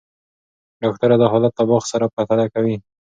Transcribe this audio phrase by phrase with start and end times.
[0.81, 2.75] ډاکټره دا حالت له باغ سره پرتله کوي.